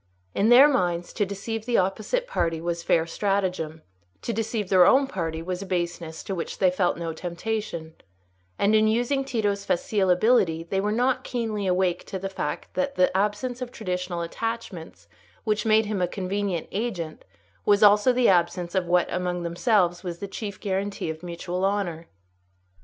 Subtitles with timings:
[0.33, 3.83] In their minds, to deceive the opposite party was fair stratagem;
[4.23, 7.93] to deceive their own party was a baseness to which they felt no temptation;
[8.57, 12.95] and, in using Tito's facile ability, they were not keenly awake to the fact that
[12.95, 15.07] the absence of traditional attachments
[15.43, 17.23] which made him a convenient agent
[17.63, 22.07] was also the absence of what among themselves was the chief guarantee of mutual honour.